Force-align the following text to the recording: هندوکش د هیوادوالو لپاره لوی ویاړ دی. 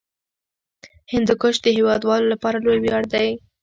هندوکش 1.13 1.55
د 1.61 1.65
هیوادوالو 1.77 2.31
لپاره 2.33 2.57
لوی 2.65 2.79
ویاړ 2.81 3.03
دی. 3.13 3.27